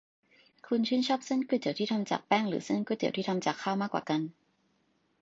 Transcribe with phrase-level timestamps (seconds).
[0.67, 4.21] คุณชื่นชอบเส้นก๋วยเตี๋ยวที่ทำจากแป้งหรือเส้นก๋วยเตี๋ยวที่ทำจากข้าวมากกว่ากัน?